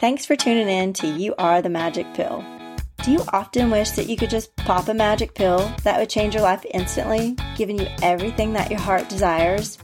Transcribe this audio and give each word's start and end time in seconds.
Thanks 0.00 0.24
for 0.24 0.34
tuning 0.34 0.70
in 0.70 0.94
to 0.94 1.06
You 1.06 1.34
Are 1.36 1.60
the 1.60 1.68
Magic 1.68 2.06
Pill. 2.14 2.42
Do 3.04 3.12
you 3.12 3.22
often 3.34 3.70
wish 3.70 3.90
that 3.90 4.08
you 4.08 4.16
could 4.16 4.30
just 4.30 4.56
pop 4.56 4.88
a 4.88 4.94
magic 4.94 5.34
pill 5.34 5.70
that 5.84 6.00
would 6.00 6.08
change 6.08 6.32
your 6.32 6.42
life 6.42 6.64
instantly, 6.72 7.36
giving 7.54 7.78
you 7.78 7.86
everything 8.02 8.54
that 8.54 8.70
your 8.70 8.80
heart 8.80 9.10
desires? 9.10 9.76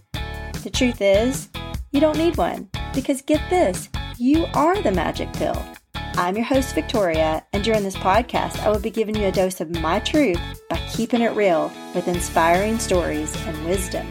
The 0.63 0.71
truth 0.71 1.03
is, 1.03 1.51
you 1.93 2.01
don't 2.01 2.17
need 2.17 2.39
one 2.39 2.71
because 2.95 3.21
get 3.21 3.43
this, 3.51 3.91
you 4.17 4.47
are 4.55 4.81
the 4.81 4.91
magic 4.91 5.31
pill. 5.35 5.63
I'm 5.95 6.35
your 6.35 6.47
host, 6.47 6.75
Victoria, 6.75 7.45
and 7.53 7.63
during 7.63 7.83
this 7.83 7.97
podcast, 7.97 8.59
I 8.61 8.71
will 8.71 8.81
be 8.81 8.89
giving 8.89 9.17
you 9.17 9.27
a 9.27 9.33
dose 9.33 9.61
of 9.61 9.83
my 9.83 10.01
truth 10.01 10.41
by 10.71 10.79
keeping 10.89 11.21
it 11.21 11.37
real 11.37 11.71
with 11.95 12.09
inspiring 12.09 12.79
stories 12.79 13.37
and 13.45 13.67
wisdom. 13.67 14.11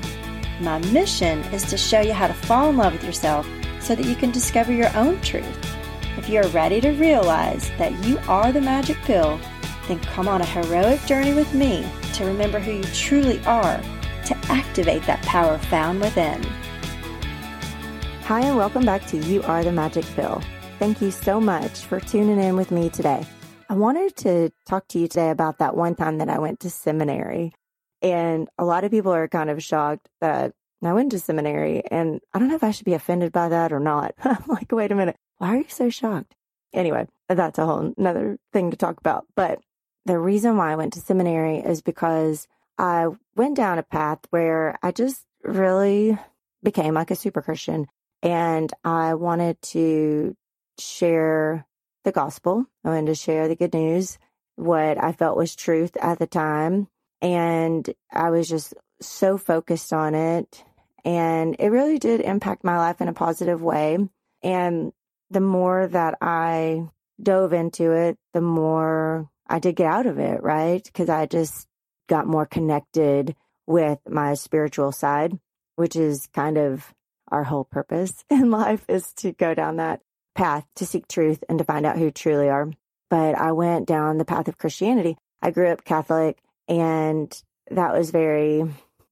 My 0.62 0.78
mission 0.78 1.40
is 1.46 1.64
to 1.64 1.78
show 1.78 2.02
you 2.02 2.14
how 2.14 2.28
to 2.28 2.34
fall 2.36 2.70
in 2.70 2.78
love 2.78 2.94
with 2.94 3.04
yourself 3.04 3.50
so 3.80 3.96
that 3.96 4.06
you 4.06 4.16
can 4.16 4.30
discover 4.30 4.72
your 4.72 4.96
own 4.96 5.20
truth. 5.22 5.75
If 6.26 6.32
you're 6.32 6.48
ready 6.48 6.82
to 6.82 6.90
realize 6.90 7.70
that 7.78 8.04
you 8.04 8.18
are 8.28 8.52
the 8.52 8.60
magic 8.60 8.98
pill, 9.04 9.40
then 9.88 10.00
come 10.00 10.28
on 10.28 10.42
a 10.42 10.46
heroic 10.46 11.00
journey 11.06 11.36
with 11.36 11.54
me 11.54 11.88
to 12.16 12.26
remember 12.26 12.58
who 12.58 12.72
you 12.72 12.84
truly 12.96 13.40
are, 13.46 13.80
to 14.26 14.36
activate 14.50 15.04
that 15.04 15.22
power 15.22 15.60
found 15.60 16.02
within. 16.02 16.42
Hi, 18.24 18.40
and 18.40 18.58
welcome 18.58 18.84
back 18.84 19.06
to 19.06 19.18
You 19.18 19.44
Are 19.44 19.64
the 19.64 19.72
Magic 19.72 20.04
Pill. 20.16 20.42
Thank 20.80 21.00
you 21.00 21.12
so 21.12 21.40
much 21.40 21.82
for 21.82 22.00
tuning 22.00 22.40
in 22.40 22.56
with 22.56 22.72
me 22.72 22.90
today. 22.90 23.24
I 23.70 23.76
wanted 23.76 24.16
to 24.16 24.52
talk 24.66 24.88
to 24.88 25.00
you 25.00 25.08
today 25.08 25.30
about 25.30 25.60
that 25.60 25.78
one 25.78 25.94
time 25.94 26.18
that 26.18 26.30
I 26.30 26.40
went 26.40 26.60
to 26.62 26.72
seminary. 26.72 27.54
And 28.02 28.50
a 28.58 28.66
lot 28.66 28.84
of 28.84 28.90
people 28.90 29.14
are 29.14 29.28
kind 29.28 29.52
of 29.52 29.62
shocked 29.62 30.10
that 30.22 30.56
I 30.84 30.94
went 30.94 31.12
to 31.12 31.20
seminary. 31.20 31.84
And 31.90 32.22
I 32.34 32.40
don't 32.40 32.50
know 32.50 32.56
if 32.56 32.64
I 32.64 32.72
should 32.72 32.86
be 32.86 32.94
offended 32.94 33.32
by 33.32 33.50
that 33.50 33.72
or 33.72 33.80
not. 33.80 34.14
I'm 34.24 34.44
like, 34.48 34.72
wait 34.72 34.92
a 34.92 34.96
minute. 34.96 35.16
Why 35.38 35.50
are 35.50 35.58
you 35.58 35.66
so 35.70 35.90
shocked? 35.90 36.36
Anyway, 36.74 37.08
that's 37.30 37.58
a 37.58 37.66
whole 37.66 37.94
another 37.98 38.38
thing 38.52 38.72
to 38.72 38.78
talk 38.78 39.00
about. 39.00 39.26
But 39.36 39.60
the 40.06 40.20
reason 40.20 40.58
why 40.58 40.72
I 40.72 40.76
went 40.76 40.94
to 40.94 41.00
seminary 41.00 41.58
is 41.60 41.82
because 41.82 42.48
I 42.78 43.08
went 43.36 43.56
down 43.56 43.80
a 43.80 43.84
path 43.84 44.20
where 44.30 44.78
I 44.84 44.92
just 44.92 45.26
really 45.44 46.18
became 46.64 46.94
like 46.94 47.12
a 47.12 47.16
super 47.16 47.42
Christian 47.42 47.88
and 48.22 48.72
I 48.84 49.14
wanted 49.14 49.62
to 49.62 50.36
share 50.80 51.66
the 52.04 52.12
gospel. 52.12 52.66
I 52.84 52.90
wanted 52.90 53.08
to 53.08 53.16
share 53.16 53.48
the 53.48 53.56
good 53.56 53.74
news, 53.74 54.18
what 54.56 55.02
I 55.02 55.12
felt 55.12 55.38
was 55.38 55.56
truth 55.56 55.96
at 56.02 56.20
the 56.20 56.28
time. 56.28 56.88
And 57.22 57.90
I 58.12 58.30
was 58.30 58.48
just 58.48 58.74
so 59.02 59.38
focused 59.38 59.94
on 59.94 60.16
it. 60.16 60.64
And 61.04 61.56
it 61.60 61.70
really 61.70 62.00
did 62.00 62.22
impact 62.22 62.64
my 62.64 62.78
life 62.78 63.02
in 63.02 63.08
a 63.08 63.14
positive 63.14 63.62
way. 63.62 63.98
And 64.42 64.92
the 65.30 65.42
more 65.42 65.88
that 65.88 66.18
I 66.22 66.88
dove 67.22 67.54
into 67.54 67.92
it, 67.92 68.18
the 68.34 68.42
more 68.42 69.30
I 69.48 69.60
did 69.60 69.76
get 69.76 69.88
out 69.88 70.06
of 70.06 70.18
it, 70.18 70.42
right? 70.42 70.84
Because 70.84 71.10
I 71.10 71.26
just 71.26 71.68
got 72.08 72.28
more 72.28 72.46
connected 72.46 73.36
with 73.68 74.00
my 74.08 74.34
spiritual 74.34 74.92
side, 74.92 75.38
which 75.76 75.96
is 75.96 76.28
kind 76.34 76.58
of 76.58 76.94
our 77.30 77.44
whole 77.44 77.64
purpose 77.64 78.24
in 78.30 78.52
life 78.52 78.86
is 78.88 79.12
to 79.14 79.32
go 79.32 79.54
down 79.54 79.78
that 79.78 80.02
path 80.36 80.66
to 80.76 80.86
seek 80.86 81.08
truth 81.08 81.44
and 81.48 81.58
to 81.60 81.64
find 81.66 81.86
out 81.86 81.98
who 81.98 82.12
truly 82.12 82.50
are. 82.50 82.72
But 83.10 83.36
I 83.36 83.52
went 83.52 83.88
down 83.88 84.18
the 84.18 84.26
path 84.26 84.48
of 84.48 84.58
Christianity. 84.58 85.18
I 85.42 85.52
grew 85.52 85.70
up 85.70 85.86
Catholic 85.86 86.40
and 86.68 87.42
that 87.72 87.94
was 87.94 88.12
very, 88.12 88.64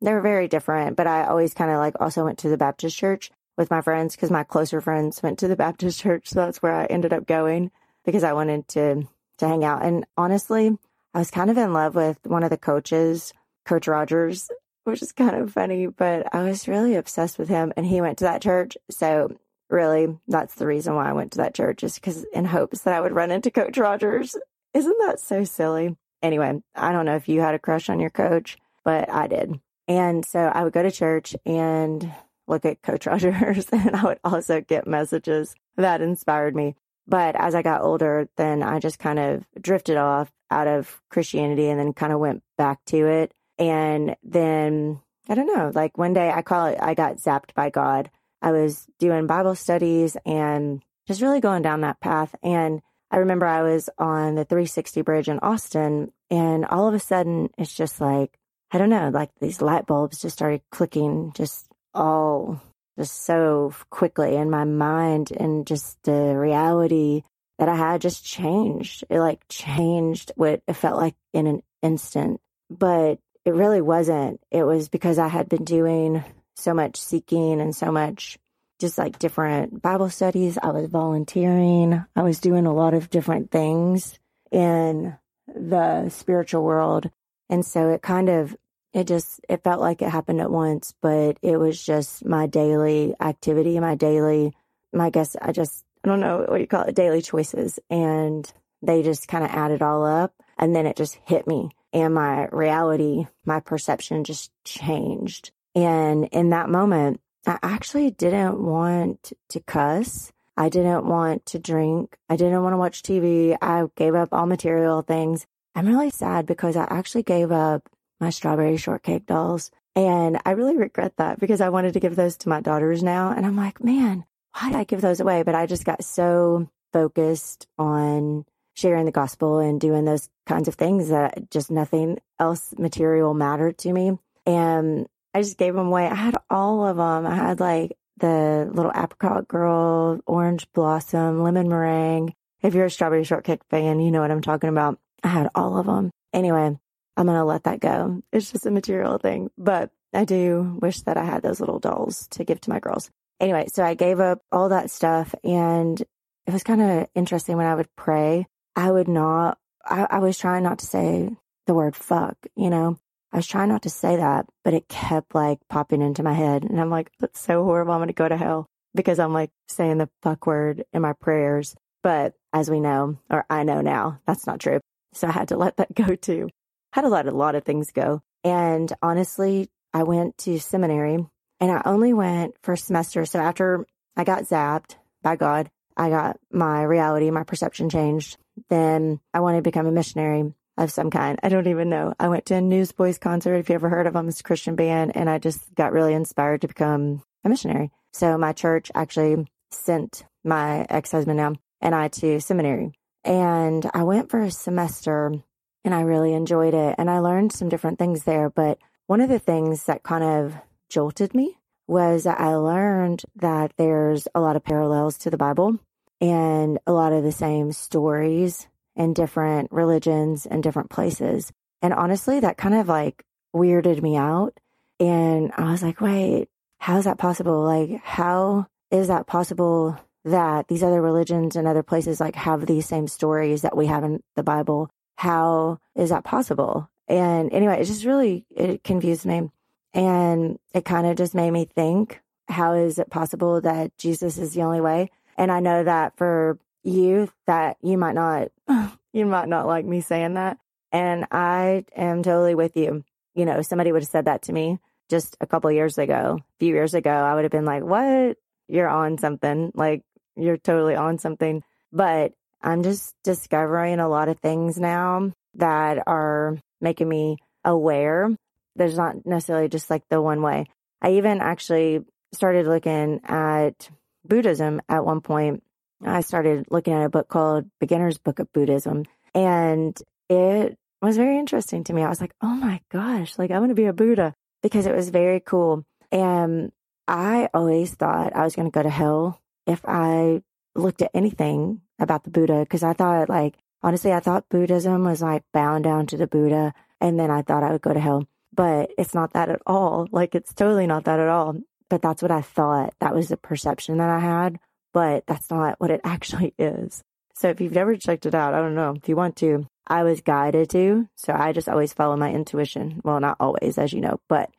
they 0.03 0.13
were 0.13 0.21
very 0.21 0.47
different, 0.47 0.97
but 0.97 1.07
I 1.07 1.25
always 1.25 1.53
kind 1.53 1.71
of 1.71 1.77
like 1.77 1.95
also 1.99 2.25
went 2.25 2.39
to 2.39 2.49
the 2.49 2.57
Baptist 2.57 2.97
church 2.97 3.31
with 3.57 3.71
my 3.71 3.81
friends 3.81 4.15
because 4.15 4.31
my 4.31 4.43
closer 4.43 4.81
friends 4.81 5.23
went 5.23 5.39
to 5.39 5.47
the 5.47 5.55
Baptist 5.55 5.99
church. 6.01 6.29
So 6.29 6.41
that's 6.41 6.61
where 6.61 6.73
I 6.73 6.85
ended 6.85 7.13
up 7.13 7.25
going 7.25 7.71
because 8.05 8.23
I 8.23 8.33
wanted 8.33 8.67
to, 8.69 9.07
to 9.37 9.47
hang 9.47 9.63
out. 9.63 9.83
And 9.83 10.05
honestly, 10.17 10.77
I 11.13 11.19
was 11.19 11.31
kind 11.31 11.49
of 11.49 11.57
in 11.57 11.73
love 11.73 11.95
with 11.95 12.19
one 12.25 12.43
of 12.43 12.49
the 12.49 12.57
coaches, 12.57 13.33
Coach 13.65 13.87
Rogers, 13.87 14.49
which 14.83 15.01
is 15.01 15.13
kind 15.13 15.35
of 15.35 15.53
funny, 15.53 15.87
but 15.87 16.33
I 16.35 16.43
was 16.43 16.67
really 16.67 16.95
obsessed 16.95 17.39
with 17.39 17.47
him 17.47 17.71
and 17.77 17.85
he 17.85 18.01
went 18.01 18.17
to 18.17 18.25
that 18.25 18.41
church. 18.41 18.75
So 18.91 19.37
really, 19.69 20.17
that's 20.27 20.55
the 20.55 20.67
reason 20.67 20.95
why 20.95 21.09
I 21.09 21.13
went 21.13 21.31
to 21.33 21.37
that 21.37 21.55
church 21.55 21.83
is 21.83 21.95
because 21.95 22.25
in 22.33 22.43
hopes 22.43 22.81
that 22.81 22.93
I 22.93 22.99
would 22.99 23.13
run 23.13 23.31
into 23.31 23.51
Coach 23.51 23.77
Rogers. 23.77 24.35
Isn't 24.73 24.97
that 25.05 25.21
so 25.21 25.45
silly? 25.45 25.95
Anyway, 26.21 26.61
I 26.75 26.91
don't 26.91 27.05
know 27.05 27.15
if 27.15 27.29
you 27.29 27.39
had 27.39 27.55
a 27.55 27.59
crush 27.59 27.89
on 27.89 28.01
your 28.01 28.09
coach, 28.09 28.57
but 28.83 29.09
I 29.09 29.27
did. 29.27 29.59
And 29.87 30.25
so 30.25 30.39
I 30.39 30.63
would 30.63 30.73
go 30.73 30.83
to 30.83 30.91
church 30.91 31.35
and 31.45 32.13
look 32.47 32.65
at 32.65 32.81
Coach 32.81 33.05
Rogers, 33.07 33.67
and 33.71 33.95
I 33.95 34.03
would 34.03 34.19
also 34.23 34.61
get 34.61 34.87
messages 34.87 35.55
that 35.77 36.01
inspired 36.01 36.55
me. 36.55 36.75
But 37.07 37.35
as 37.35 37.53
I 37.53 37.61
got 37.61 37.81
older, 37.81 38.29
then 38.37 38.63
I 38.63 38.79
just 38.79 38.99
kind 38.99 39.19
of 39.19 39.45
drifted 39.59 39.97
off 39.97 40.31
out 40.49 40.67
of 40.67 41.01
Christianity 41.09 41.67
and 41.67 41.79
then 41.79 41.93
kind 41.93 42.13
of 42.13 42.19
went 42.19 42.43
back 42.57 42.79
to 42.85 43.07
it. 43.07 43.33
And 43.59 44.15
then 44.23 45.01
I 45.29 45.35
don't 45.35 45.47
know, 45.47 45.71
like 45.73 45.97
one 45.97 46.13
day 46.13 46.31
I 46.31 46.41
call 46.41 46.67
it, 46.67 46.77
I 46.81 46.93
got 46.93 47.17
zapped 47.17 47.53
by 47.53 47.69
God. 47.69 48.09
I 48.41 48.51
was 48.51 48.85
doing 48.99 49.27
Bible 49.27 49.55
studies 49.55 50.17
and 50.25 50.83
just 51.07 51.21
really 51.21 51.39
going 51.39 51.61
down 51.61 51.81
that 51.81 51.99
path. 51.99 52.35
And 52.43 52.81
I 53.09 53.17
remember 53.17 53.45
I 53.45 53.61
was 53.61 53.89
on 53.97 54.35
the 54.35 54.43
360 54.43 55.01
bridge 55.01 55.29
in 55.29 55.39
Austin, 55.39 56.11
and 56.29 56.65
all 56.65 56.87
of 56.87 56.93
a 56.93 56.99
sudden 56.99 57.49
it's 57.57 57.73
just 57.73 58.01
like, 58.01 58.37
I 58.73 58.79
don't 58.79 58.89
know, 58.89 59.11
like 59.13 59.29
these 59.39 59.61
light 59.61 59.85
bulbs 59.85 60.21
just 60.21 60.35
started 60.35 60.61
clicking 60.71 61.31
just 61.35 61.67
all 61.93 62.59
just 62.97 63.23
so 63.23 63.73
quickly 63.91 64.35
in 64.35 64.49
my 64.49 64.63
mind 64.63 65.31
and 65.31 65.65
just 65.65 66.01
the 66.03 66.35
reality 66.35 67.21
that 67.59 67.69
I 67.69 67.75
had 67.75 68.01
just 68.01 68.25
changed. 68.25 69.03
It 69.09 69.19
like 69.19 69.41
changed 69.47 70.31
what 70.35 70.61
it 70.67 70.73
felt 70.73 70.97
like 70.97 71.15
in 71.33 71.45
an 71.45 71.61
instant. 71.83 72.41
But 72.69 73.19
it 73.45 73.53
really 73.53 73.81
wasn't. 73.81 74.39
It 74.51 74.63
was 74.63 74.89
because 74.89 75.19
I 75.19 75.27
had 75.27 75.49
been 75.49 75.63
doing 75.63 76.23
so 76.55 76.73
much 76.73 76.97
seeking 76.97 77.61
and 77.61 77.75
so 77.75 77.91
much 77.91 78.39
just 78.79 78.97
like 78.97 79.19
different 79.19 79.81
Bible 79.81 80.09
studies. 80.09 80.57
I 80.61 80.71
was 80.71 80.89
volunteering. 80.89 82.03
I 82.15 82.23
was 82.23 82.39
doing 82.39 82.65
a 82.65 82.73
lot 82.73 82.93
of 82.93 83.09
different 83.09 83.51
things 83.51 84.17
in 84.51 85.15
the 85.47 86.09
spiritual 86.09 86.63
world. 86.63 87.11
And 87.49 87.65
so 87.65 87.89
it 87.89 88.01
kind 88.01 88.29
of 88.29 88.55
it 88.93 89.07
just 89.07 89.41
it 89.49 89.63
felt 89.63 89.81
like 89.81 90.01
it 90.01 90.09
happened 90.09 90.41
at 90.41 90.51
once 90.51 90.93
but 91.01 91.37
it 91.41 91.57
was 91.57 91.83
just 91.83 92.25
my 92.25 92.47
daily 92.47 93.15
activity 93.19 93.79
my 93.79 93.95
daily 93.95 94.53
my 94.91 95.09
guess 95.09 95.35
i 95.41 95.51
just 95.51 95.83
i 96.03 96.07
don't 96.07 96.19
know 96.19 96.45
what 96.47 96.61
you 96.61 96.67
call 96.67 96.83
it 96.83 96.95
daily 96.95 97.21
choices 97.21 97.79
and 97.89 98.53
they 98.81 99.01
just 99.01 99.27
kind 99.27 99.43
of 99.43 99.49
added 99.51 99.81
all 99.81 100.05
up 100.05 100.33
and 100.57 100.75
then 100.75 100.85
it 100.85 100.95
just 100.95 101.17
hit 101.25 101.47
me 101.47 101.71
and 101.91 102.13
my 102.13 102.47
reality 102.51 103.27
my 103.45 103.59
perception 103.59 104.23
just 104.23 104.51
changed. 104.65 105.51
And 105.75 106.25
in 106.25 106.49
that 106.49 106.69
moment 106.69 107.21
i 107.45 107.57
actually 107.63 108.11
didn't 108.11 108.59
want 108.59 109.33
to 109.49 109.59
cuss. 109.61 110.31
I 110.55 110.69
didn't 110.69 111.07
want 111.07 111.47
to 111.47 111.59
drink. 111.59 112.15
I 112.29 112.35
didn't 112.35 112.61
want 112.61 112.73
to 112.73 112.77
watch 112.77 113.01
tv 113.03 113.57
i 113.61 113.85
gave 113.95 114.15
up 114.15 114.29
all 114.31 114.45
material 114.45 115.01
things. 115.01 115.45
I'm 115.75 115.87
really 115.87 116.11
sad 116.11 116.45
because 116.45 116.75
i 116.75 116.85
actually 116.89 117.23
gave 117.23 117.51
up 117.51 117.89
my 118.19 118.29
strawberry 118.29 118.77
shortcake 118.77 119.25
dolls. 119.25 119.71
And 119.95 120.39
I 120.45 120.51
really 120.51 120.77
regret 120.77 121.13
that 121.17 121.39
because 121.39 121.61
I 121.61 121.69
wanted 121.69 121.93
to 121.93 121.99
give 121.99 122.15
those 122.15 122.37
to 122.37 122.49
my 122.49 122.61
daughters 122.61 123.03
now. 123.03 123.31
And 123.31 123.45
I'm 123.45 123.55
like, 123.55 123.83
man, 123.83 124.25
why 124.53 124.69
did 124.69 124.77
I 124.77 124.83
give 124.83 125.01
those 125.01 125.19
away? 125.19 125.43
But 125.43 125.55
I 125.55 125.65
just 125.65 125.85
got 125.85 126.03
so 126.03 126.69
focused 126.91 127.67
on 127.77 128.45
sharing 128.75 129.05
the 129.05 129.11
gospel 129.11 129.59
and 129.59 129.79
doing 129.79 130.05
those 130.05 130.29
kinds 130.47 130.67
of 130.67 130.75
things 130.75 131.09
that 131.09 131.49
just 131.51 131.69
nothing 131.69 132.19
else 132.39 132.73
material 132.77 133.33
mattered 133.33 133.77
to 133.79 133.93
me. 133.93 134.17
And 134.45 135.07
I 135.33 135.41
just 135.41 135.57
gave 135.57 135.75
them 135.75 135.87
away. 135.87 136.07
I 136.07 136.15
had 136.15 136.37
all 136.49 136.85
of 136.85 136.97
them. 136.97 137.27
I 137.27 137.35
had 137.35 137.59
like 137.59 137.97
the 138.17 138.69
little 138.71 138.91
apricot 138.95 139.47
girl, 139.47 140.19
orange 140.25 140.67
blossom, 140.73 141.43
lemon 141.43 141.69
meringue. 141.69 142.33
If 142.61 142.73
you're 142.73 142.85
a 142.85 142.91
strawberry 142.91 143.23
shortcake 143.23 143.63
fan, 143.69 143.99
you 143.99 144.11
know 144.11 144.21
what 144.21 144.31
I'm 144.31 144.41
talking 144.41 144.69
about. 144.69 144.99
I 145.23 145.27
had 145.27 145.49
all 145.55 145.77
of 145.77 145.85
them. 145.85 146.11
Anyway, 146.33 146.77
I'm 147.15 147.25
going 147.25 147.37
to 147.37 147.43
let 147.43 147.63
that 147.63 147.79
go. 147.79 148.21
It's 148.31 148.51
just 148.51 148.65
a 148.65 148.71
material 148.71 149.17
thing. 149.17 149.49
But 149.57 149.91
I 150.13 150.25
do 150.25 150.77
wish 150.81 151.01
that 151.01 151.17
I 151.17 151.25
had 151.25 151.43
those 151.43 151.59
little 151.59 151.79
dolls 151.79 152.27
to 152.31 152.43
give 152.43 152.61
to 152.61 152.69
my 152.69 152.79
girls. 152.79 153.09
Anyway, 153.39 153.67
so 153.71 153.83
I 153.83 153.93
gave 153.93 154.19
up 154.19 154.39
all 154.51 154.69
that 154.69 154.91
stuff 154.91 155.33
and 155.43 155.99
it 156.45 156.53
was 156.53 156.63
kind 156.63 156.81
of 156.81 157.07
interesting 157.15 157.57
when 157.57 157.65
I 157.65 157.75
would 157.75 157.93
pray. 157.95 158.47
I 158.75 158.91
would 158.91 159.07
not, 159.07 159.57
I, 159.85 160.07
I 160.09 160.19
was 160.19 160.37
trying 160.37 160.63
not 160.63 160.79
to 160.79 160.85
say 160.85 161.29
the 161.67 161.73
word 161.73 161.95
fuck, 161.95 162.37
you 162.55 162.69
know? 162.69 162.97
I 163.31 163.37
was 163.37 163.47
trying 163.47 163.69
not 163.69 163.81
to 163.83 163.89
say 163.89 164.17
that, 164.17 164.45
but 164.63 164.75
it 164.75 164.87
kept 164.87 165.33
like 165.33 165.59
popping 165.67 166.03
into 166.03 166.21
my 166.21 166.33
head. 166.33 166.63
And 166.63 166.79
I'm 166.79 166.91
like, 166.91 167.11
that's 167.19 167.39
so 167.39 167.63
horrible. 167.63 167.93
I'm 167.93 167.99
going 167.99 168.07
to 168.07 168.13
go 168.13 168.29
to 168.29 168.37
hell 168.37 168.67
because 168.93 169.17
I'm 169.17 169.33
like 169.33 169.49
saying 169.67 169.97
the 169.97 170.09
fuck 170.21 170.45
word 170.45 170.85
in 170.93 171.01
my 171.01 171.13
prayers. 171.13 171.75
But 172.03 172.33
as 172.51 172.69
we 172.69 172.79
know, 172.79 173.17
or 173.31 173.45
I 173.49 173.63
know 173.63 173.81
now, 173.81 174.19
that's 174.27 174.45
not 174.45 174.59
true. 174.59 174.79
So 175.13 175.27
I 175.27 175.31
had 175.31 175.47
to 175.47 175.57
let 175.57 175.77
that 175.77 175.95
go 175.95 176.15
too 176.15 176.49
had 176.93 177.01
to 177.01 177.09
let 177.09 177.25
a 177.25 177.31
lot 177.31 177.55
of 177.55 177.63
things 177.63 177.91
go. 177.91 178.21
And 178.43 178.91
honestly, 179.01 179.69
I 179.93 180.03
went 180.03 180.37
to 180.39 180.59
seminary 180.59 181.25
and 181.59 181.71
I 181.71 181.81
only 181.85 182.13
went 182.13 182.55
for 182.61 182.73
a 182.73 182.77
semester. 182.77 183.25
So 183.25 183.39
after 183.39 183.85
I 184.15 184.23
got 184.23 184.43
zapped 184.43 184.95
by 185.23 185.35
God, 185.35 185.71
I 185.97 186.09
got 186.09 186.39
my 186.51 186.83
reality, 186.83 187.31
my 187.31 187.43
perception 187.43 187.89
changed. 187.89 188.37
Then 188.69 189.19
I 189.33 189.39
wanted 189.39 189.57
to 189.57 189.63
become 189.63 189.87
a 189.87 189.91
missionary 189.91 190.53
of 190.77 190.91
some 190.91 191.09
kind. 191.09 191.39
I 191.41 191.49
don't 191.49 191.67
even 191.67 191.89
know. 191.89 192.13
I 192.19 192.27
went 192.27 192.45
to 192.47 192.55
a 192.55 192.61
Newsboys 192.61 193.17
concert, 193.17 193.55
if 193.55 193.69
you 193.69 193.75
ever 193.75 193.89
heard 193.89 194.07
of 194.07 194.13
them, 194.13 194.27
it's 194.27 194.39
a 194.39 194.43
Christian 194.43 194.75
band, 194.75 195.15
and 195.15 195.29
I 195.29 195.37
just 195.37 195.73
got 195.75 195.93
really 195.93 196.13
inspired 196.13 196.61
to 196.61 196.67
become 196.67 197.23
a 197.43 197.49
missionary. 197.49 197.91
So 198.11 198.37
my 198.37 198.53
church 198.53 198.91
actually 198.93 199.47
sent 199.71 200.25
my 200.43 200.85
ex 200.89 201.11
husband 201.11 201.37
now 201.37 201.55
and 201.81 201.95
I 201.95 202.07
to 202.07 202.39
seminary. 202.39 202.91
And 203.23 203.89
I 203.93 204.03
went 204.03 204.29
for 204.29 204.41
a 204.41 204.51
semester 204.51 205.33
and 205.83 205.93
I 205.93 206.01
really 206.01 206.33
enjoyed 206.33 206.73
it. 206.73 206.95
And 206.97 207.09
I 207.09 207.19
learned 207.19 207.51
some 207.51 207.69
different 207.69 207.99
things 207.99 208.23
there. 208.23 208.49
But 208.49 208.79
one 209.07 209.21
of 209.21 209.29
the 209.29 209.39
things 209.39 209.85
that 209.85 210.03
kind 210.03 210.23
of 210.23 210.55
jolted 210.89 211.33
me 211.33 211.57
was 211.87 212.23
that 212.23 212.39
I 212.39 212.55
learned 212.55 213.23
that 213.35 213.73
there's 213.77 214.27
a 214.33 214.39
lot 214.39 214.55
of 214.55 214.63
parallels 214.63 215.17
to 215.19 215.29
the 215.29 215.37
Bible 215.37 215.79
and 216.21 216.79
a 216.87 216.93
lot 216.93 217.11
of 217.11 217.23
the 217.23 217.31
same 217.31 217.71
stories 217.71 218.67
in 218.95 219.13
different 219.13 219.71
religions 219.71 220.45
and 220.45 220.63
different 220.63 220.89
places. 220.89 221.51
And 221.81 221.93
honestly, 221.93 222.39
that 222.39 222.57
kind 222.57 222.75
of 222.75 222.87
like 222.87 223.25
weirded 223.53 224.01
me 224.01 224.15
out. 224.15 224.57
And 224.99 225.51
I 225.57 225.71
was 225.71 225.83
like, 225.83 225.99
wait, 225.99 226.47
how 226.77 226.97
is 226.97 227.05
that 227.05 227.17
possible? 227.17 227.63
Like, 227.63 228.01
how 228.03 228.67
is 228.91 229.07
that 229.07 229.27
possible 229.27 229.99
that 230.25 230.67
these 230.69 230.83
other 230.83 231.01
religions 231.01 231.55
and 231.55 231.67
other 231.67 231.83
places 231.83 232.21
like 232.21 232.35
have 232.35 232.65
these 232.65 232.85
same 232.85 233.07
stories 233.07 233.63
that 233.63 233.75
we 233.75 233.87
have 233.87 234.03
in 234.03 234.21
the 234.35 234.43
Bible? 234.43 234.89
How 235.15 235.79
is 235.95 236.09
that 236.09 236.23
possible? 236.23 236.89
And 237.07 237.51
anyway, 237.53 237.79
it 237.81 237.85
just 237.85 238.05
really 238.05 238.45
it 238.49 238.83
confused 238.83 239.25
me. 239.25 239.49
And 239.93 240.57
it 240.73 240.85
kind 240.85 241.05
of 241.05 241.17
just 241.17 241.35
made 241.35 241.51
me 241.51 241.65
think, 241.65 242.21
how 242.47 242.73
is 242.73 242.97
it 242.97 243.09
possible 243.09 243.61
that 243.61 243.95
Jesus 243.97 244.37
is 244.37 244.53
the 244.53 244.63
only 244.63 244.81
way? 244.81 245.11
And 245.37 245.51
I 245.51 245.59
know 245.59 245.83
that 245.83 246.17
for 246.17 246.57
you 246.83 247.29
that 247.47 247.77
you 247.81 247.97
might 247.97 248.15
not 248.15 248.49
you 249.13 249.25
might 249.25 249.49
not 249.49 249.67
like 249.67 249.85
me 249.85 250.01
saying 250.01 250.33
that. 250.35 250.57
And 250.91 251.25
I 251.31 251.85
am 251.95 252.23
totally 252.23 252.55
with 252.55 252.75
you. 252.77 253.03
You 253.33 253.45
know, 253.45 253.61
somebody 253.61 253.91
would 253.91 254.03
have 254.03 254.09
said 254.09 254.25
that 254.25 254.43
to 254.43 254.53
me 254.53 254.79
just 255.09 255.35
a 255.41 255.47
couple 255.47 255.71
years 255.71 255.97
ago, 255.97 256.39
a 256.39 256.57
few 256.59 256.73
years 256.73 256.93
ago, 256.93 257.11
I 257.11 257.35
would 257.35 257.43
have 257.43 257.51
been 257.51 257.65
like, 257.65 257.83
What? 257.83 258.37
You're 258.67 258.89
on 258.89 259.17
something. 259.17 259.71
Like 259.75 260.03
you're 260.35 260.57
totally 260.57 260.95
on 260.95 261.17
something. 261.17 261.63
But 261.91 262.33
I'm 262.63 262.83
just 262.83 263.13
discovering 263.23 263.99
a 263.99 264.07
lot 264.09 264.29
of 264.29 264.39
things 264.39 264.79
now 264.79 265.31
that 265.55 266.03
are 266.07 266.57
making 266.81 267.09
me 267.09 267.37
aware. 267.65 268.29
There's 268.75 268.97
not 268.97 269.25
necessarily 269.25 269.69
just 269.69 269.89
like 269.89 270.03
the 270.09 270.21
one 270.21 270.41
way. 270.41 270.65
I 271.01 271.13
even 271.13 271.41
actually 271.41 272.01
started 272.33 272.65
looking 272.65 273.21
at 273.25 273.89
Buddhism 274.25 274.81
at 274.87 275.05
one 275.05 275.21
point 275.21 275.61
I 276.05 276.21
started 276.21 276.65
looking 276.69 276.93
at 276.93 277.05
a 277.05 277.09
book 277.09 277.27
called 277.27 277.69
Beginner's 277.79 278.17
Book 278.17 278.39
of 278.39 278.51
Buddhism, 278.51 279.05
and 279.33 279.97
it 280.29 280.77
was 281.01 281.17
very 281.17 281.37
interesting 281.37 281.83
to 281.85 281.93
me. 281.93 282.03
I 282.03 282.09
was 282.09 282.21
like, 282.21 282.33
oh 282.41 282.55
my 282.55 282.81
gosh, 282.91 283.37
like 283.37 283.51
I 283.51 283.59
want 283.59 283.69
to 283.69 283.75
be 283.75 283.85
a 283.85 283.93
Buddha 283.93 284.33
because 284.61 284.85
it 284.85 284.95
was 284.95 285.09
very 285.09 285.39
cool. 285.39 285.83
And 286.11 286.71
I 287.07 287.49
always 287.53 287.93
thought 287.93 288.35
I 288.35 288.43
was 288.43 288.55
going 288.55 288.69
to 288.69 288.71
go 288.71 288.83
to 288.83 288.89
hell 288.89 289.41
if 289.65 289.81
I 289.85 290.41
looked 290.75 291.01
at 291.01 291.11
anything 291.13 291.81
about 291.99 292.23
the 292.23 292.31
Buddha 292.31 292.59
because 292.59 292.83
I 292.83 292.93
thought, 292.93 293.29
like, 293.29 293.55
honestly, 293.81 294.11
I 294.11 294.19
thought 294.19 294.49
Buddhism 294.49 295.03
was 295.03 295.21
like 295.21 295.43
bound 295.53 295.83
down 295.83 296.07
to 296.07 296.17
the 296.17 296.27
Buddha, 296.27 296.73
and 296.99 297.19
then 297.19 297.31
I 297.31 297.41
thought 297.41 297.63
I 297.63 297.71
would 297.71 297.81
go 297.81 297.93
to 297.93 297.99
hell. 297.99 298.27
But 298.55 298.91
it's 298.97 299.13
not 299.13 299.33
that 299.33 299.49
at 299.49 299.61
all. 299.65 300.07
Like, 300.11 300.35
it's 300.35 300.53
totally 300.53 300.87
not 300.87 301.05
that 301.05 301.19
at 301.19 301.29
all. 301.29 301.57
But 301.89 302.01
that's 302.01 302.21
what 302.21 302.31
I 302.31 302.41
thought. 302.41 302.93
That 302.99 303.15
was 303.15 303.29
the 303.29 303.37
perception 303.37 303.97
that 303.97 304.09
I 304.09 304.19
had 304.19 304.59
but 304.93 305.25
that's 305.27 305.49
not 305.49 305.79
what 305.79 305.91
it 305.91 306.01
actually 306.05 306.53
is. 306.57 307.03
So 307.35 307.49
if 307.49 307.59
you've 307.59 307.73
never 307.73 307.97
checked 307.97 308.25
it 308.25 308.35
out, 308.35 308.53
I 308.53 308.59
don't 308.59 308.75
know 308.75 308.93
if 308.95 309.09
you 309.09 309.15
want 309.15 309.35
to. 309.37 309.65
I 309.85 310.03
was 310.03 310.21
guided 310.21 310.69
to, 310.69 311.09
so 311.15 311.33
I 311.33 311.51
just 311.51 311.67
always 311.67 311.91
follow 311.91 312.15
my 312.15 312.31
intuition. 312.31 313.01
Well, 313.03 313.19
not 313.19 313.37
always, 313.39 313.77
as 313.77 313.91
you 313.91 313.99
know, 313.99 314.21
but 314.29 314.49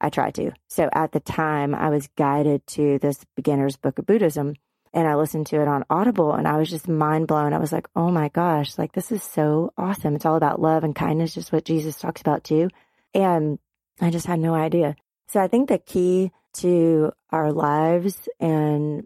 I 0.00 0.10
try 0.10 0.30
to. 0.32 0.52
So 0.68 0.88
at 0.92 1.10
the 1.10 1.20
time, 1.20 1.74
I 1.74 1.88
was 1.88 2.08
guided 2.16 2.64
to 2.68 2.98
this 3.00 3.24
beginner's 3.34 3.76
book 3.76 3.98
of 3.98 4.06
Buddhism 4.06 4.54
and 4.92 5.06
I 5.06 5.14
listened 5.16 5.46
to 5.48 5.60
it 5.60 5.68
on 5.68 5.84
Audible 5.90 6.32
and 6.32 6.46
I 6.46 6.56
was 6.56 6.70
just 6.70 6.88
mind 6.88 7.26
blown. 7.26 7.52
I 7.52 7.58
was 7.58 7.72
like, 7.72 7.88
oh 7.94 8.10
my 8.10 8.28
gosh, 8.28 8.78
like 8.78 8.92
this 8.92 9.12
is 9.12 9.22
so 9.22 9.72
awesome. 9.76 10.14
It's 10.14 10.26
all 10.26 10.36
about 10.36 10.60
love 10.60 10.84
and 10.84 10.94
kindness, 10.94 11.34
just 11.34 11.52
what 11.52 11.64
Jesus 11.64 11.98
talks 11.98 12.20
about 12.20 12.44
too. 12.44 12.68
And 13.14 13.58
I 14.00 14.10
just 14.10 14.26
had 14.26 14.40
no 14.40 14.54
idea. 14.54 14.96
So 15.28 15.40
I 15.40 15.48
think 15.48 15.68
the 15.68 15.78
key 15.78 16.32
to 16.54 17.12
our 17.30 17.52
lives 17.52 18.28
and 18.40 19.04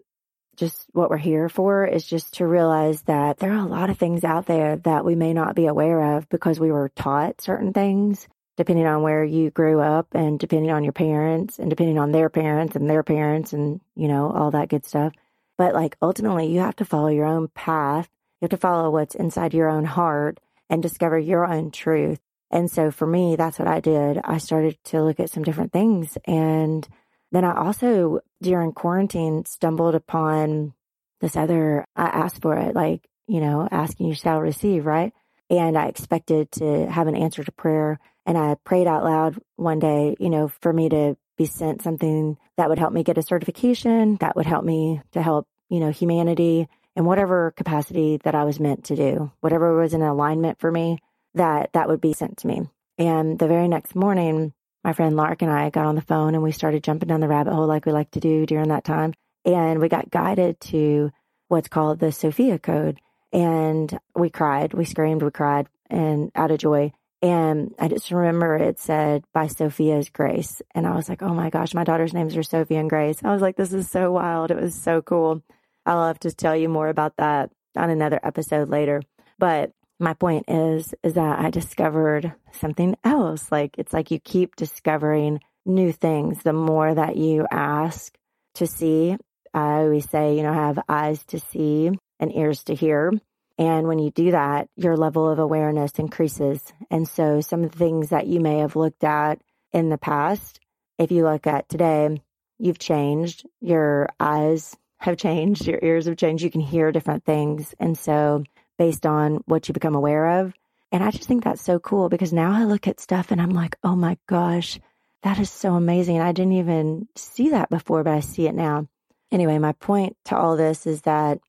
just 0.55 0.85
what 0.91 1.09
we're 1.09 1.17
here 1.17 1.49
for 1.49 1.85
is 1.85 2.05
just 2.05 2.35
to 2.35 2.47
realize 2.47 3.01
that 3.03 3.39
there 3.39 3.51
are 3.51 3.65
a 3.65 3.69
lot 3.69 3.89
of 3.89 3.97
things 3.97 4.23
out 4.23 4.45
there 4.45 4.77
that 4.77 5.03
we 5.03 5.15
may 5.15 5.33
not 5.33 5.55
be 5.55 5.65
aware 5.65 6.15
of 6.15 6.29
because 6.29 6.59
we 6.59 6.71
were 6.71 6.89
taught 6.89 7.41
certain 7.41 7.73
things 7.73 8.27
depending 8.55 8.85
on 8.85 9.01
where 9.01 9.23
you 9.23 9.49
grew 9.49 9.79
up 9.79 10.07
and 10.13 10.39
depending 10.39 10.71
on 10.71 10.83
your 10.83 10.93
parents 10.93 11.57
and 11.57 11.69
depending 11.69 11.97
on 11.97 12.11
their 12.11 12.29
parents 12.29 12.75
and 12.75 12.87
their 12.89 13.03
parents 13.03 13.53
and 13.53 13.81
you 13.95 14.07
know 14.07 14.31
all 14.31 14.51
that 14.51 14.69
good 14.69 14.85
stuff 14.85 15.11
but 15.57 15.73
like 15.73 15.97
ultimately 16.01 16.47
you 16.47 16.59
have 16.59 16.75
to 16.75 16.85
follow 16.85 17.09
your 17.09 17.25
own 17.25 17.47
path 17.49 18.09
you 18.41 18.45
have 18.45 18.51
to 18.51 18.57
follow 18.57 18.89
what's 18.89 19.15
inside 19.15 19.53
your 19.53 19.69
own 19.69 19.85
heart 19.85 20.39
and 20.69 20.81
discover 20.81 21.17
your 21.17 21.45
own 21.45 21.71
truth 21.71 22.19
and 22.51 22.69
so 22.69 22.91
for 22.91 23.07
me 23.07 23.35
that's 23.35 23.59
what 23.59 23.67
i 23.67 23.79
did 23.79 24.19
i 24.23 24.37
started 24.37 24.77
to 24.83 25.03
look 25.03 25.19
at 25.19 25.29
some 25.29 25.43
different 25.43 25.71
things 25.71 26.17
and 26.25 26.87
then 27.33 27.43
I 27.43 27.57
also, 27.57 28.19
during 28.43 28.73
quarantine, 28.73 29.43
stumbled 29.45 29.95
upon 29.95 30.75
this 31.19 31.35
other, 31.35 31.83
I 31.95 32.05
asked 32.05 32.43
for 32.43 32.55
it, 32.55 32.75
like, 32.75 33.09
you 33.27 33.41
know, 33.41 33.67
asking 33.71 34.07
you 34.07 34.13
shall 34.13 34.39
receive, 34.39 34.85
right? 34.85 35.11
And 35.49 35.75
I 35.75 35.87
expected 35.87 36.51
to 36.53 36.87
have 36.87 37.07
an 37.07 37.15
answer 37.15 37.43
to 37.43 37.51
prayer. 37.51 37.99
And 38.27 38.37
I 38.37 38.55
prayed 38.63 38.85
out 38.85 39.03
loud 39.03 39.39
one 39.55 39.79
day, 39.79 40.15
you 40.19 40.29
know, 40.29 40.47
for 40.47 40.71
me 40.71 40.89
to 40.89 41.17
be 41.37 41.45
sent 41.45 41.81
something 41.81 42.37
that 42.57 42.69
would 42.69 42.79
help 42.79 42.93
me 42.93 43.03
get 43.03 43.17
a 43.17 43.23
certification, 43.23 44.17
that 44.17 44.35
would 44.35 44.45
help 44.45 44.63
me 44.63 45.01
to 45.11 45.21
help, 45.21 45.47
you 45.69 45.79
know, 45.79 45.91
humanity 45.91 46.67
in 46.95 47.05
whatever 47.05 47.51
capacity 47.51 48.17
that 48.23 48.35
I 48.35 48.43
was 48.43 48.59
meant 48.59 48.85
to 48.85 48.95
do, 48.95 49.31
whatever 49.41 49.79
was 49.79 49.93
in 49.93 50.01
alignment 50.01 50.59
for 50.59 50.71
me, 50.71 50.99
that 51.33 51.73
that 51.73 51.87
would 51.87 52.01
be 52.01 52.13
sent 52.13 52.37
to 52.39 52.47
me. 52.47 52.69
And 52.97 53.39
the 53.39 53.47
very 53.47 53.67
next 53.67 53.95
morning, 53.95 54.53
my 54.83 54.93
friend 54.93 55.15
Lark 55.15 55.41
and 55.41 55.51
I 55.51 55.69
got 55.69 55.85
on 55.85 55.95
the 55.95 56.01
phone 56.01 56.35
and 56.35 56.43
we 56.43 56.51
started 56.51 56.83
jumping 56.83 57.07
down 57.07 57.21
the 57.21 57.27
rabbit 57.27 57.53
hole 57.53 57.67
like 57.67 57.85
we 57.85 57.91
like 57.91 58.11
to 58.11 58.19
do 58.19 58.45
during 58.45 58.69
that 58.69 58.83
time. 58.83 59.13
And 59.45 59.79
we 59.79 59.89
got 59.89 60.11
guided 60.11 60.59
to 60.61 61.11
what's 61.47 61.67
called 61.67 61.99
the 61.99 62.11
Sophia 62.11 62.59
Code. 62.59 62.99
And 63.31 63.97
we 64.15 64.29
cried, 64.29 64.73
we 64.73 64.85
screamed, 64.85 65.23
we 65.23 65.31
cried, 65.31 65.67
and 65.89 66.31
out 66.35 66.51
of 66.51 66.59
joy. 66.59 66.93
And 67.23 67.73
I 67.79 67.87
just 67.87 68.11
remember 68.11 68.57
it 68.57 68.79
said 68.79 69.23
by 69.33 69.47
Sophia's 69.47 70.09
grace. 70.09 70.61
And 70.75 70.85
I 70.85 70.93
was 70.93 71.07
like, 71.07 71.21
oh 71.23 71.33
my 71.33 71.49
gosh, 71.49 71.73
my 71.73 71.85
daughter's 71.85 72.13
names 72.13 72.35
are 72.35 72.43
Sophia 72.43 72.81
and 72.81 72.89
Grace. 72.89 73.23
I 73.23 73.31
was 73.31 73.41
like, 73.41 73.55
this 73.55 73.71
is 73.71 73.89
so 73.89 74.11
wild. 74.11 74.51
It 74.51 74.61
was 74.61 74.75
so 74.75 75.01
cool. 75.01 75.41
I'll 75.85 76.07
have 76.07 76.19
to 76.19 76.33
tell 76.33 76.53
you 76.53 76.67
more 76.67 76.89
about 76.89 77.15
that 77.17 77.49
on 77.77 77.89
another 77.89 78.19
episode 78.21 78.69
later. 78.69 79.01
But 79.39 79.71
my 80.01 80.13
point 80.13 80.45
is 80.49 80.93
is 81.01 81.13
that 81.13 81.39
I 81.39 81.49
discovered 81.49 82.33
something 82.59 82.97
else. 83.05 83.49
Like 83.49 83.75
it's 83.77 83.93
like 83.93 84.11
you 84.11 84.19
keep 84.19 84.57
discovering 84.57 85.39
new 85.65 85.93
things 85.93 86.43
the 86.43 86.51
more 86.51 86.93
that 86.93 87.15
you 87.15 87.47
ask 87.49 88.13
to 88.55 88.67
see. 88.67 89.15
I 89.53 89.75
always 89.75 90.09
say, 90.09 90.35
you 90.35 90.43
know, 90.43 90.51
have 90.51 90.83
eyes 90.89 91.23
to 91.27 91.39
see 91.39 91.89
and 92.19 92.35
ears 92.35 92.63
to 92.65 92.75
hear. 92.75 93.13
And 93.57 93.87
when 93.87 93.99
you 93.99 94.09
do 94.11 94.31
that, 94.31 94.69
your 94.75 94.97
level 94.97 95.29
of 95.29 95.39
awareness 95.39 95.91
increases. 95.93 96.61
And 96.89 97.07
so 97.07 97.41
some 97.41 97.63
of 97.63 97.71
the 97.71 97.77
things 97.77 98.09
that 98.09 98.27
you 98.27 98.39
may 98.39 98.59
have 98.59 98.75
looked 98.75 99.03
at 99.03 99.41
in 99.71 99.89
the 99.89 99.97
past, 99.97 100.59
if 100.97 101.11
you 101.11 101.23
look 101.23 101.45
at 101.45 101.69
today, 101.69 102.21
you've 102.57 102.79
changed. 102.79 103.45
Your 103.61 104.09
eyes 104.19 104.75
have 104.97 105.17
changed. 105.17 105.67
Your 105.67 105.79
ears 105.83 106.05
have 106.07 106.17
changed. 106.17 106.43
You 106.43 106.51
can 106.51 106.61
hear 106.61 106.91
different 106.91 107.25
things. 107.25 107.75
And 107.79 107.97
so 107.97 108.43
based 108.77 109.05
on 109.05 109.43
what 109.45 109.67
you 109.67 109.73
become 109.73 109.95
aware 109.95 110.41
of. 110.41 110.53
And 110.91 111.03
I 111.03 111.11
just 111.11 111.27
think 111.27 111.43
that's 111.43 111.61
so 111.61 111.79
cool 111.79 112.09
because 112.09 112.33
now 112.33 112.53
I 112.53 112.65
look 112.65 112.87
at 112.87 112.99
stuff 112.99 113.31
and 113.31 113.41
I'm 113.41 113.51
like, 113.51 113.77
oh 113.83 113.95
my 113.95 114.17
gosh, 114.27 114.79
that 115.23 115.39
is 115.39 115.49
so 115.49 115.73
amazing. 115.73 116.19
I 116.21 116.31
didn't 116.31 116.53
even 116.53 117.07
see 117.15 117.49
that 117.49 117.69
before, 117.69 118.03
but 118.03 118.13
I 118.13 118.19
see 118.19 118.47
it 118.47 118.55
now. 118.55 118.87
Anyway, 119.31 119.57
my 119.57 119.71
point 119.73 120.15
to 120.25 120.37
all 120.37 120.55
this 120.55 120.85
is 120.85 121.01
that 121.03 121.39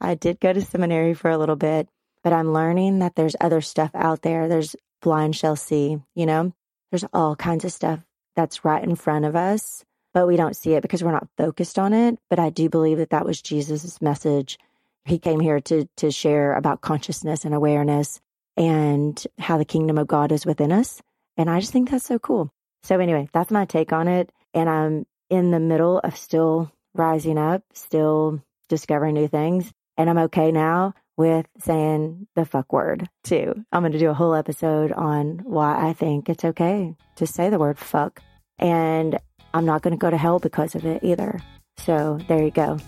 I 0.00 0.14
did 0.14 0.40
go 0.40 0.52
to 0.52 0.60
seminary 0.60 1.14
for 1.14 1.30
a 1.30 1.38
little 1.38 1.56
bit, 1.56 1.88
but 2.22 2.32
I'm 2.32 2.52
learning 2.52 2.98
that 2.98 3.14
there's 3.14 3.36
other 3.40 3.60
stuff 3.60 3.90
out 3.94 4.22
there. 4.22 4.48
There's 4.48 4.76
blind 5.00 5.36
shall 5.36 5.56
see, 5.56 5.98
you 6.14 6.26
know, 6.26 6.52
there's 6.90 7.04
all 7.12 7.36
kinds 7.36 7.64
of 7.64 7.72
stuff 7.72 8.00
that's 8.36 8.64
right 8.64 8.82
in 8.82 8.96
front 8.96 9.24
of 9.24 9.36
us, 9.36 9.84
but 10.12 10.26
we 10.26 10.36
don't 10.36 10.56
see 10.56 10.74
it 10.74 10.82
because 10.82 11.02
we're 11.02 11.12
not 11.12 11.28
focused 11.36 11.78
on 11.78 11.92
it. 11.92 12.18
But 12.30 12.38
I 12.38 12.50
do 12.50 12.68
believe 12.68 12.98
that 12.98 13.10
that 13.10 13.26
was 13.26 13.42
Jesus' 13.42 14.00
message 14.00 14.58
he 15.04 15.18
came 15.18 15.40
here 15.40 15.60
to 15.60 15.86
to 15.96 16.10
share 16.10 16.54
about 16.54 16.80
consciousness 16.80 17.44
and 17.44 17.54
awareness 17.54 18.20
and 18.56 19.22
how 19.38 19.58
the 19.58 19.64
kingdom 19.64 19.98
of 19.98 20.06
God 20.06 20.32
is 20.32 20.46
within 20.46 20.72
us. 20.72 21.02
And 21.36 21.50
I 21.50 21.60
just 21.60 21.72
think 21.72 21.90
that's 21.90 22.06
so 22.06 22.18
cool. 22.18 22.50
So 22.82 22.98
anyway, 22.98 23.28
that's 23.32 23.50
my 23.50 23.64
take 23.64 23.92
on 23.92 24.08
it. 24.08 24.30
And 24.52 24.68
I'm 24.68 25.06
in 25.30 25.50
the 25.50 25.60
middle 25.60 25.98
of 25.98 26.16
still 26.16 26.70
rising 26.94 27.38
up, 27.38 27.62
still 27.72 28.42
discovering 28.68 29.14
new 29.14 29.28
things. 29.28 29.72
And 29.96 30.10
I'm 30.10 30.18
okay 30.18 30.50
now 30.50 30.94
with 31.16 31.46
saying 31.60 32.26
the 32.34 32.44
fuck 32.44 32.72
word 32.72 33.08
too. 33.22 33.64
I'm 33.72 33.82
going 33.82 33.92
to 33.92 33.98
do 33.98 34.10
a 34.10 34.14
whole 34.14 34.34
episode 34.34 34.92
on 34.92 35.40
why 35.44 35.88
I 35.88 35.92
think 35.92 36.28
it's 36.28 36.44
okay 36.44 36.96
to 37.16 37.26
say 37.26 37.50
the 37.50 37.58
word 37.58 37.78
fuck. 37.78 38.20
And 38.58 39.18
I'm 39.52 39.64
not 39.64 39.82
going 39.82 39.92
to 39.92 39.98
go 39.98 40.10
to 40.10 40.16
hell 40.16 40.38
because 40.38 40.74
of 40.74 40.84
it 40.84 41.04
either. 41.04 41.40
So 41.78 42.18
there 42.28 42.42
you 42.42 42.50
go. 42.50 42.78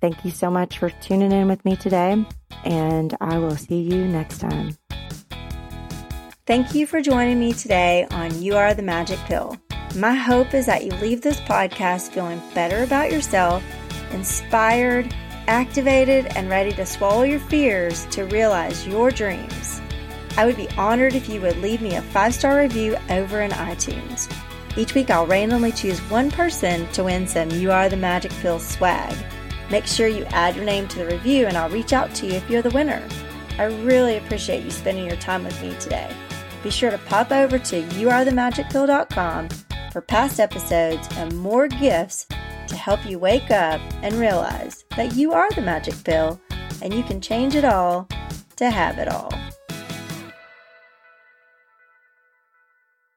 Thank 0.00 0.24
you 0.24 0.30
so 0.30 0.50
much 0.50 0.78
for 0.78 0.90
tuning 0.90 1.32
in 1.32 1.48
with 1.48 1.64
me 1.64 1.76
today. 1.76 2.24
And 2.64 3.16
I 3.20 3.38
will 3.38 3.56
see 3.56 3.80
you 3.80 4.06
next 4.06 4.38
time. 4.38 4.76
Thank 6.46 6.74
you 6.74 6.86
for 6.86 7.00
joining 7.00 7.40
me 7.40 7.52
today 7.52 8.06
on 8.10 8.40
You 8.40 8.56
Are 8.56 8.72
the 8.74 8.82
Magic 8.82 9.18
Pill. 9.20 9.56
My 9.96 10.14
hope 10.14 10.54
is 10.54 10.66
that 10.66 10.84
you 10.84 10.92
leave 11.00 11.22
this 11.22 11.40
podcast 11.40 12.10
feeling 12.10 12.40
better 12.54 12.82
about 12.82 13.10
yourself, 13.10 13.64
inspired, 14.12 15.12
activated, 15.46 16.26
and 16.36 16.48
ready 16.48 16.72
to 16.72 16.86
swallow 16.86 17.22
your 17.22 17.40
fears 17.40 18.06
to 18.06 18.24
realize 18.26 18.86
your 18.86 19.10
dreams. 19.10 19.80
I 20.36 20.44
would 20.44 20.56
be 20.56 20.68
honored 20.76 21.14
if 21.14 21.28
you 21.28 21.40
would 21.40 21.56
leave 21.58 21.80
me 21.80 21.94
a 21.94 22.02
five 22.02 22.34
star 22.34 22.58
review 22.58 22.96
over 23.10 23.40
in 23.40 23.50
iTunes. 23.52 24.30
Each 24.76 24.94
week, 24.94 25.10
I'll 25.10 25.26
randomly 25.26 25.72
choose 25.72 25.98
one 26.10 26.30
person 26.30 26.86
to 26.92 27.04
win 27.04 27.26
some 27.26 27.50
You 27.50 27.72
Are 27.72 27.88
the 27.88 27.96
Magic 27.96 28.32
Pill 28.42 28.58
swag. 28.58 29.16
Make 29.70 29.86
sure 29.86 30.06
you 30.06 30.24
add 30.26 30.54
your 30.54 30.64
name 30.64 30.86
to 30.88 30.98
the 30.98 31.06
review, 31.06 31.46
and 31.46 31.56
I'll 31.56 31.70
reach 31.70 31.92
out 31.92 32.14
to 32.16 32.26
you 32.26 32.32
if 32.32 32.50
you're 32.50 32.62
the 32.62 32.70
winner. 32.70 33.02
I 33.58 33.64
really 33.64 34.18
appreciate 34.18 34.64
you 34.64 34.70
spending 34.70 35.06
your 35.06 35.16
time 35.16 35.44
with 35.44 35.60
me 35.62 35.74
today. 35.80 36.14
Be 36.62 36.70
sure 36.70 36.90
to 36.90 36.98
pop 36.98 37.32
over 37.32 37.58
to 37.58 37.82
youarethemagicpill.com 37.82 39.48
for 39.92 40.00
past 40.02 40.40
episodes 40.40 41.08
and 41.12 41.36
more 41.38 41.68
gifts 41.68 42.26
to 42.68 42.76
help 42.76 43.06
you 43.06 43.18
wake 43.18 43.50
up 43.50 43.80
and 44.02 44.14
realize 44.14 44.85
that 44.96 45.14
you 45.14 45.32
are 45.32 45.50
the 45.50 45.62
magic 45.62 45.94
pill 46.04 46.40
and 46.82 46.92
you 46.92 47.02
can 47.02 47.20
change 47.20 47.54
it 47.54 47.64
all 47.64 48.08
to 48.56 48.70
have 48.70 48.98
it 48.98 49.08
all. 49.08 49.30